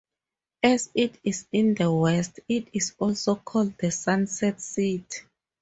As 0.63 0.89
it 0.95 1.19
is 1.23 1.45
in 1.51 1.75
the 1.75 1.93
west, 1.93 2.39
it 2.49 2.69
is 2.73 2.95
also 2.97 3.35
called 3.35 3.77
the 3.77 3.91
"sunset 3.91 4.59
city". 4.59 5.05